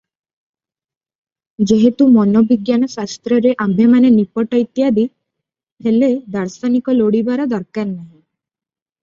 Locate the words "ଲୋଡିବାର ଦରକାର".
7.03-7.93